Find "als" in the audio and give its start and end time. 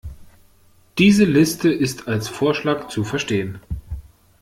2.07-2.27